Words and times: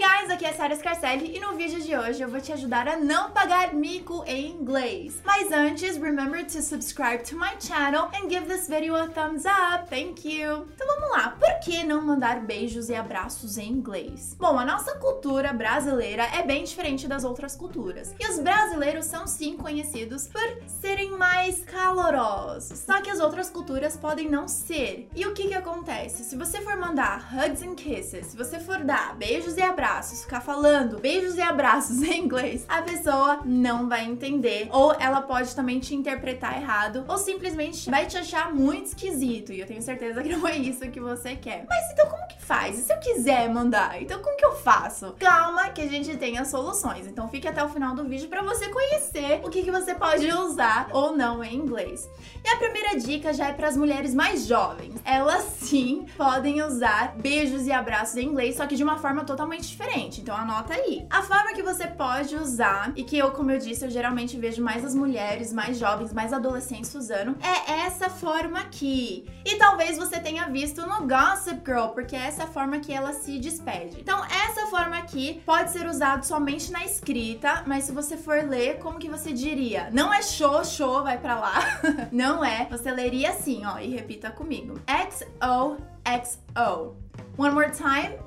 Hey 0.00 0.04
guys, 0.04 0.30
aqui 0.30 0.44
é 0.44 0.52
Sarah 0.52 0.76
Scarcelli 0.76 1.36
e 1.36 1.40
no 1.40 1.56
vídeo 1.56 1.80
de 1.80 1.96
hoje 1.96 2.22
eu 2.22 2.28
vou 2.28 2.40
te 2.40 2.52
ajudar 2.52 2.86
a 2.86 2.96
não 2.96 3.32
pagar 3.32 3.74
mico 3.74 4.22
em 4.28 4.52
inglês. 4.52 5.20
Mas 5.24 5.50
antes, 5.50 5.96
remember 5.96 6.44
to 6.44 6.62
subscribe 6.62 7.24
to 7.24 7.34
my 7.34 7.56
channel 7.58 8.04
and 8.14 8.30
give 8.30 8.46
this 8.46 8.68
video 8.68 8.94
a 8.94 9.08
thumbs 9.08 9.44
up. 9.44 9.88
Thank 9.90 10.24
you. 10.24 10.68
Então 10.72 10.86
vamos 10.86 11.10
lá. 11.10 11.30
Por 11.30 11.52
que 11.58 11.82
não 11.82 12.00
mandar 12.00 12.42
beijos 12.42 12.88
e 12.88 12.94
abraços 12.94 13.58
em 13.58 13.72
inglês? 13.72 14.36
Bom, 14.38 14.56
a 14.56 14.64
nossa 14.64 14.94
cultura 14.98 15.52
brasileira 15.52 16.22
é 16.32 16.44
bem 16.44 16.62
diferente 16.62 17.08
das 17.08 17.24
outras 17.24 17.56
culturas. 17.56 18.14
E 18.20 18.30
os 18.30 18.38
brasileiros 18.38 19.04
são 19.04 19.26
sim 19.26 19.56
conhecidos 19.56 20.28
por 20.28 20.62
serem 20.80 21.10
mais 21.18 21.64
calorosos. 21.64 22.78
Só 22.86 23.00
que 23.00 23.10
as 23.10 23.18
outras 23.18 23.50
culturas 23.50 23.96
podem 23.96 24.30
não 24.30 24.46
ser. 24.46 25.08
E 25.12 25.26
o 25.26 25.34
que 25.34 25.48
que 25.48 25.54
acontece? 25.54 26.22
Se 26.22 26.36
você 26.36 26.60
for 26.60 26.76
mandar 26.76 27.28
hugs 27.34 27.62
and 27.62 27.74
kisses, 27.74 28.26
se 28.26 28.36
você 28.36 28.60
for 28.60 28.84
dar 28.84 29.16
beijos 29.16 29.56
e 29.56 29.60
abraços, 29.60 29.87
ficar 30.22 30.40
falando 30.40 30.98
beijos 30.98 31.36
e 31.36 31.40
abraços 31.40 32.02
em 32.02 32.24
inglês, 32.24 32.64
a 32.68 32.82
pessoa 32.82 33.40
não 33.44 33.88
vai 33.88 34.04
entender. 34.04 34.68
Ou 34.70 34.92
ela 34.98 35.22
pode 35.22 35.54
também 35.54 35.80
te 35.80 35.94
interpretar 35.94 36.60
errado, 36.60 37.04
ou 37.08 37.16
simplesmente 37.16 37.90
vai 37.90 38.06
te 38.06 38.16
achar 38.16 38.52
muito 38.54 38.86
esquisito. 38.86 39.52
E 39.52 39.60
eu 39.60 39.66
tenho 39.66 39.82
certeza 39.82 40.22
que 40.22 40.28
não 40.36 40.46
é 40.46 40.56
isso 40.56 40.80
que 40.90 41.00
você 41.00 41.34
quer. 41.34 41.64
Mas 41.68 41.92
então 41.92 42.06
como 42.08 42.26
que 42.28 42.40
faz? 42.42 42.78
E 42.78 42.82
se 42.82 42.92
eu 42.92 42.98
quiser 42.98 43.48
mandar? 43.48 44.00
Então 44.00 44.20
como 44.20 44.36
que 44.36 44.44
eu 44.44 44.56
faço? 44.56 45.14
Calma 45.18 45.70
que 45.70 45.80
a 45.80 45.88
gente 45.88 46.16
tem 46.16 46.38
as 46.38 46.48
soluções. 46.48 47.06
Então 47.06 47.28
fique 47.28 47.48
até 47.48 47.62
o 47.64 47.68
final 47.68 47.94
do 47.94 48.04
vídeo 48.04 48.28
para 48.28 48.42
você 48.42 48.68
conhecer 48.68 49.40
o 49.44 49.50
que, 49.50 49.62
que 49.62 49.70
você 49.70 49.94
pode 49.94 50.30
usar 50.30 50.88
ou 50.92 51.16
não 51.16 51.42
em 51.42 51.54
inglês. 51.54 52.08
E 52.44 52.48
a 52.48 52.56
primeira 52.56 52.98
dica 52.98 53.32
já 53.32 53.48
é 53.48 53.52
para 53.52 53.68
as 53.68 53.76
mulheres 53.76 54.14
mais 54.14 54.46
jovens. 54.46 54.97
Elas 55.04 55.44
sim 55.60 56.06
podem 56.16 56.62
usar 56.62 57.14
beijos 57.16 57.66
e 57.66 57.72
abraços 57.72 58.16
em 58.16 58.26
inglês, 58.26 58.56
só 58.56 58.66
que 58.66 58.76
de 58.76 58.84
uma 58.84 58.98
forma 58.98 59.24
totalmente 59.24 59.68
diferente. 59.68 60.20
Então 60.20 60.36
anota 60.36 60.74
aí. 60.74 61.06
A 61.10 61.22
forma 61.22 61.52
que 61.54 61.62
você 61.62 61.86
pode 61.86 62.34
usar, 62.36 62.92
e 62.96 63.04
que 63.04 63.18
eu, 63.18 63.30
como 63.32 63.50
eu 63.50 63.58
disse, 63.58 63.84
eu 63.84 63.90
geralmente 63.90 64.36
vejo 64.36 64.62
mais 64.62 64.84
as 64.84 64.94
mulheres 64.94 65.52
mais 65.52 65.78
jovens, 65.78 66.12
mais 66.12 66.32
adolescentes 66.32 66.94
usando, 66.94 67.36
é 67.42 67.86
essa 67.86 68.10
forma 68.10 68.58
aqui. 68.60 69.26
E 69.44 69.56
talvez 69.56 69.96
você 69.96 70.20
tenha 70.20 70.48
visto 70.48 70.86
no 70.86 71.06
Gossip 71.06 71.62
Girl, 71.64 71.88
porque 71.88 72.16
é 72.16 72.26
essa 72.26 72.46
forma 72.46 72.78
que 72.80 72.92
ela 72.92 73.12
se 73.12 73.38
despede. 73.38 73.98
Então 74.00 74.22
essa 74.24 74.66
forma 74.66 74.96
aqui 74.96 75.42
pode 75.44 75.70
ser 75.70 75.86
usada 75.86 76.22
somente 76.22 76.70
na 76.70 76.84
escrita, 76.84 77.62
mas 77.66 77.84
se 77.84 77.92
você 77.92 78.16
for 78.16 78.42
ler, 78.44 78.78
como 78.78 78.98
que 78.98 79.08
você 79.08 79.32
diria? 79.32 79.88
Não 79.92 80.12
é 80.12 80.22
show, 80.22 80.64
show, 80.64 81.02
vai 81.02 81.18
pra 81.18 81.38
lá. 81.38 81.80
Não 82.12 82.44
é. 82.44 82.66
Você 82.70 82.90
leria 82.90 83.30
assim, 83.30 83.64
ó, 83.64 83.78
e 83.78 83.88
repita 83.88 84.30
comigo. 84.30 84.80
XOXO. 84.98 86.96
One 87.36 87.54
more 87.54 87.70
time. 87.70 88.18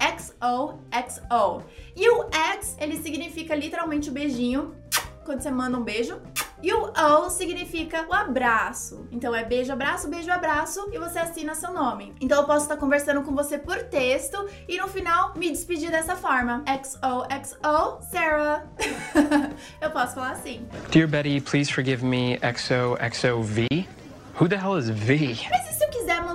XOXO. 0.00 1.62
E 1.94 2.08
o 2.10 2.28
X, 2.30 2.76
ele 2.78 2.96
significa 2.98 3.54
literalmente 3.54 4.10
o 4.10 4.12
beijinho, 4.12 4.74
quando 5.24 5.40
você 5.40 5.50
manda 5.50 5.78
um 5.78 5.82
beijo. 5.82 6.20
E 6.62 6.72
o 6.72 6.90
O 6.90 7.30
significa 7.30 8.06
o 8.08 8.14
abraço. 8.14 9.06
Então 9.12 9.34
é 9.34 9.44
beijo, 9.44 9.72
abraço, 9.72 10.08
beijo, 10.08 10.30
abraço 10.30 10.88
e 10.90 10.98
você 10.98 11.18
assina 11.18 11.54
seu 11.54 11.72
nome. 11.72 12.14
Então 12.20 12.40
eu 12.40 12.46
posso 12.46 12.64
estar 12.64 12.76
conversando 12.76 13.22
com 13.22 13.34
você 13.34 13.58
por 13.58 13.76
texto 13.84 14.48
e 14.66 14.78
no 14.78 14.88
final 14.88 15.34
me 15.36 15.50
despedir 15.50 15.90
dessa 15.90 16.16
forma. 16.16 16.64
XOXO, 16.66 18.00
Sarah. 18.10 18.64
eu 19.80 19.90
posso 19.90 20.14
falar 20.14 20.32
assim. 20.32 20.66
Dear 20.90 21.06
Betty, 21.06 21.40
please 21.40 21.70
forgive 21.70 22.04
me 22.04 22.38
XOXOV. 22.38 23.86
Who 24.40 24.48
the 24.48 24.56
hell 24.56 24.78
is 24.78 24.88
V? 24.88 25.36
Mas 25.50 25.65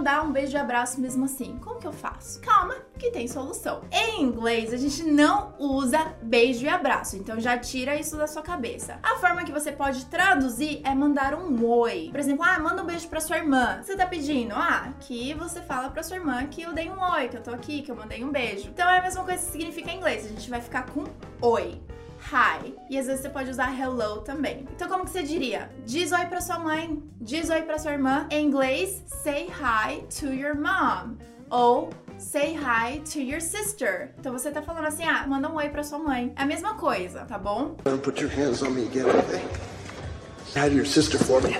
mandar 0.00 0.24
um 0.24 0.32
beijo 0.32 0.56
e 0.56 0.58
abraço 0.58 0.98
mesmo 0.98 1.26
assim? 1.26 1.58
Como 1.62 1.78
que 1.78 1.86
eu 1.86 1.92
faço? 1.92 2.40
Calma, 2.40 2.74
que 2.98 3.10
tem 3.10 3.28
solução. 3.28 3.82
Em 3.92 4.22
inglês, 4.22 4.72
a 4.72 4.78
gente 4.78 5.02
não 5.04 5.54
usa 5.58 6.16
beijo 6.22 6.64
e 6.64 6.70
abraço, 6.70 7.18
então 7.18 7.38
já 7.38 7.58
tira 7.58 7.96
isso 7.96 8.16
da 8.16 8.26
sua 8.26 8.40
cabeça. 8.40 8.98
A 9.02 9.16
forma 9.16 9.44
que 9.44 9.52
você 9.52 9.70
pode 9.70 10.06
traduzir 10.06 10.80
é 10.84 10.94
mandar 10.94 11.34
um 11.34 11.62
oi. 11.66 12.08
Por 12.10 12.18
exemplo, 12.18 12.42
ah, 12.46 12.58
manda 12.58 12.82
um 12.82 12.86
beijo 12.86 13.08
pra 13.08 13.20
sua 13.20 13.36
irmã. 13.36 13.82
Você 13.82 13.94
tá 13.94 14.06
pedindo? 14.06 14.54
Ah, 14.54 14.90
que 15.00 15.34
você 15.34 15.60
fala 15.60 15.90
pra 15.90 16.02
sua 16.02 16.16
irmã 16.16 16.46
que 16.46 16.62
eu 16.62 16.72
dei 16.72 16.88
um 16.88 16.98
oi, 16.98 17.28
que 17.28 17.36
eu 17.36 17.42
tô 17.42 17.50
aqui, 17.50 17.82
que 17.82 17.90
eu 17.90 17.96
mandei 17.96 18.24
um 18.24 18.32
beijo. 18.32 18.70
Então 18.70 18.88
é 18.88 19.00
a 19.00 19.02
mesma 19.02 19.22
coisa 19.22 19.44
que 19.44 19.52
significa 19.52 19.90
em 19.90 19.98
inglês. 19.98 20.24
A 20.24 20.28
gente 20.28 20.48
vai 20.48 20.62
ficar 20.62 20.86
com 20.86 21.04
oi 21.42 21.78
hi. 22.32 22.74
E 22.88 22.98
às 22.98 23.06
vezes 23.06 23.22
você 23.22 23.28
pode 23.28 23.50
usar 23.50 23.72
hello 23.78 24.20
também. 24.20 24.66
Então 24.74 24.88
como 24.88 25.04
que 25.04 25.10
você 25.10 25.22
diria? 25.22 25.70
Diz 25.84 26.12
oi 26.12 26.26
pra 26.26 26.40
sua 26.40 26.58
mãe, 26.58 27.02
diz 27.20 27.50
oi 27.50 27.62
pra 27.62 27.78
sua 27.78 27.92
irmã. 27.92 28.26
Em 28.30 28.46
inglês, 28.46 29.02
say 29.06 29.48
hi 29.48 30.02
to 30.18 30.26
your 30.26 30.54
mom. 30.54 31.16
Ou 31.50 31.90
say 32.18 32.54
hi 32.54 33.00
to 33.00 33.18
your 33.20 33.40
sister. 33.40 34.14
Então 34.18 34.32
você 34.32 34.50
tá 34.50 34.62
falando 34.62 34.86
assim, 34.86 35.04
ah, 35.04 35.26
manda 35.26 35.48
um 35.48 35.56
oi 35.56 35.68
pra 35.68 35.82
sua 35.82 35.98
mãe. 35.98 36.32
É 36.36 36.42
a 36.42 36.46
mesma 36.46 36.74
coisa, 36.74 37.24
tá 37.24 37.38
bom? 37.38 37.76
Put 38.02 38.22
your 38.22 38.30
hands 38.30 38.62
on 38.62 38.70
me 38.70 38.86
again? 38.86 39.06
Hi 40.54 40.68
to 40.68 40.74
your 40.74 40.86
sister 40.86 41.18
for 41.18 41.42
me. 41.42 41.56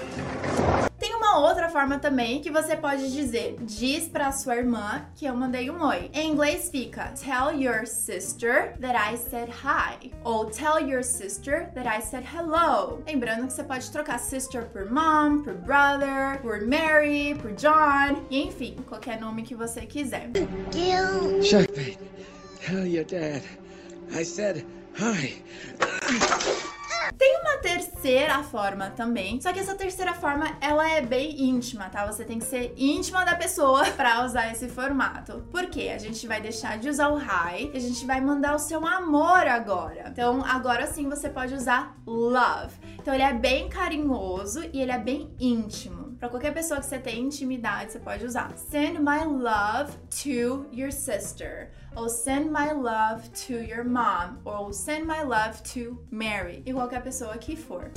Forma 1.71 1.99
também 2.01 2.41
que 2.41 2.51
você 2.51 2.77
pode 2.77 3.13
dizer: 3.13 3.57
diz 3.61 4.09
pra 4.09 4.33
sua 4.33 4.57
irmã 4.57 5.07
que 5.15 5.25
eu 5.25 5.35
mandei 5.37 5.71
um 5.71 5.83
oi. 5.85 6.11
Em 6.13 6.33
inglês 6.33 6.69
fica 6.69 7.13
tell 7.13 7.53
your 7.53 7.87
sister 7.87 8.77
that 8.81 8.97
I 8.97 9.17
said 9.17 9.49
hi 9.49 10.11
ou 10.25 10.47
tell 10.47 10.81
your 10.81 11.05
sister 11.05 11.71
that 11.75 11.87
I 11.87 12.03
said 12.03 12.25
hello. 12.25 13.03
Lembrando 13.07 13.47
que 13.47 13.53
você 13.53 13.63
pode 13.63 13.91
trocar 13.91 14.19
sister 14.19 14.65
por 14.71 14.91
mom, 14.91 15.43
por 15.43 15.55
brother, 15.55 16.41
por 16.43 16.61
Mary, 16.67 17.37
por 17.41 17.53
John, 17.53 18.25
e 18.31 18.43
enfim, 18.43 18.77
qualquer 18.89 19.21
nome 19.21 19.43
que 19.43 19.55
você 19.55 19.87
quiser. 19.87 20.31
Checkmate. 21.43 21.99
Tell 22.67 22.87
your 22.87 23.05
dad. 23.05 23.43
I 24.13 24.25
said 24.25 24.65
hi. 24.99 25.35
Tem 27.17 27.41
uma 27.41 27.59
terceira 27.59 28.43
forma 28.43 28.91
também, 28.91 29.41
só 29.41 29.53
que 29.53 29.59
essa 29.59 29.75
terceira 29.75 30.15
forma 30.15 30.57
ela 30.61 30.89
é 30.89 31.01
bem 31.01 31.43
íntima, 31.43 31.89
tá? 31.89 32.07
Você 32.07 32.25
tem 32.25 32.39
que 32.39 32.45
ser 32.45 32.73
íntima 32.77 33.25
da 33.25 33.35
pessoa 33.35 33.85
para 33.93 34.25
usar 34.25 34.51
esse 34.51 34.69
formato. 34.69 35.45
Por 35.51 35.67
quê? 35.67 35.93
A 35.95 35.99
gente 35.99 36.27
vai 36.27 36.41
deixar 36.41 36.79
de 36.79 36.89
usar 36.89 37.09
o 37.09 37.19
hi 37.19 37.71
e 37.73 37.77
a 37.77 37.81
gente 37.81 38.07
vai 38.07 38.21
mandar 38.21 38.55
o 38.55 38.59
seu 38.59 38.87
amor 38.87 39.47
agora. 39.47 40.09
Então, 40.09 40.45
agora 40.45 40.87
sim 40.87 41.09
você 41.09 41.29
pode 41.29 41.55
usar 41.55 41.97
love. 42.07 42.75
Então, 42.99 43.13
ele 43.13 43.23
é 43.23 43.33
bem 43.33 43.69
carinhoso 43.69 44.65
e 44.73 44.81
ele 44.81 44.93
é 44.93 44.99
bem 44.99 45.35
íntimo. 45.39 46.10
Para 46.21 46.29
qualquer 46.29 46.53
pessoa 46.53 46.79
que 46.81 46.85
você 46.85 46.99
tem 46.99 47.23
intimidade, 47.23 47.93
você 47.93 47.99
pode 47.99 48.27
usar. 48.27 48.53
Send 48.55 49.01
my 49.01 49.25
love 49.25 49.91
to 50.23 50.67
your 50.71 50.93
sister. 50.93 51.71
Ou 51.97 52.11
send 52.11 52.51
my 52.51 52.75
love 52.75 53.31
to 53.47 53.55
your 53.55 53.85
mom. 53.85 54.39
Ou 54.45 54.71
send 54.71 55.07
my 55.07 55.23
love 55.23 55.63
to 55.63 55.99
Mary. 56.11 56.63
E 56.67 56.75
qualquer 56.75 57.03
pessoa 57.03 57.39
que 57.39 57.57
for. 57.57 57.91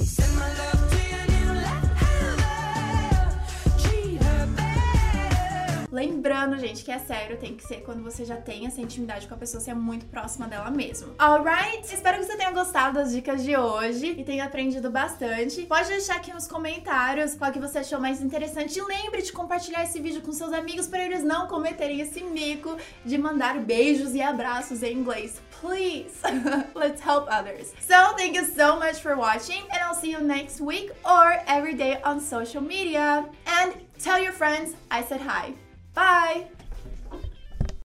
Lembrando, 5.93 6.57
gente, 6.57 6.83
que 6.83 6.91
é 6.91 6.97
sério, 6.97 7.37
tem 7.37 7.55
que 7.55 7.63
ser 7.63 7.83
quando 7.83 8.01
você 8.01 8.25
já 8.25 8.35
tem 8.35 8.65
essa 8.65 8.81
intimidade 8.81 9.27
com 9.27 9.35
a 9.35 9.37
pessoa, 9.37 9.61
você 9.61 9.69
é 9.69 9.75
muito 9.75 10.07
próxima 10.07 10.47
dela 10.47 10.71
mesmo. 10.71 11.13
Alright? 11.19 11.85
Espero 11.85 12.17
que 12.17 12.25
você 12.25 12.35
tenha 12.35 12.49
gostado 12.49 12.95
das 12.95 13.11
dicas 13.11 13.43
de 13.43 13.55
hoje 13.55 14.15
e 14.17 14.23
tenha 14.23 14.43
aprendido 14.43 14.89
bastante. 14.89 15.61
Pode 15.67 15.89
deixar 15.89 16.15
aqui 16.15 16.33
nos 16.33 16.47
comentários 16.47 17.35
qual 17.35 17.51
que 17.51 17.59
você 17.59 17.77
achou 17.77 17.99
mais 17.99 18.23
interessante. 18.23 18.79
E 18.79 18.81
lembre 18.81 19.21
de 19.21 19.31
compartilhar 19.31 19.83
esse 19.83 20.01
vídeo 20.01 20.23
com 20.23 20.31
seus 20.31 20.51
amigos 20.51 20.87
para 20.87 21.05
eles 21.05 21.23
não 21.23 21.45
cometerem 21.47 22.01
esse 22.01 22.23
mico 22.23 22.75
de 23.05 23.15
mandar 23.19 23.59
beijos 23.59 24.15
e 24.15 24.21
abraços 24.23 24.81
em 24.81 24.97
inglês. 24.97 25.39
Please, 25.61 26.15
let's 26.73 27.05
help 27.05 27.27
others. 27.29 27.71
So, 27.87 28.15
thank 28.17 28.35
you 28.35 28.45
so 28.45 28.79
much 28.79 28.99
for 28.99 29.15
watching 29.15 29.61
and 29.69 29.77
I'll 29.83 29.93
see 29.93 30.11
you 30.11 30.21
next 30.21 30.59
week 30.59 30.91
or 31.05 31.39
every 31.45 31.75
day 31.75 32.01
on 32.03 32.19
social 32.19 32.63
media. 32.63 33.29
And 33.45 33.75
tell 33.99 34.17
your 34.19 34.33
friends 34.33 34.73
I 34.89 35.03
said 35.03 35.21
hi. 35.21 35.53
Bye! 35.93 36.47